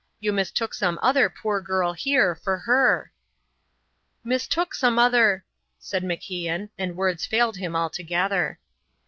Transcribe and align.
You 0.19 0.33
mistook 0.33 0.73
some 0.73 0.97
other 1.03 1.29
poor 1.29 1.61
girl 1.61 1.93
here 1.93 2.33
for 2.33 2.57
her." 2.57 3.11
"Mistook 4.23 4.73
some 4.73 4.97
other" 4.97 5.45
said 5.77 6.01
MacIan, 6.03 6.71
and 6.75 6.95
words 6.97 7.27
failed 7.27 7.57
him 7.57 7.75
altogether. 7.75 8.57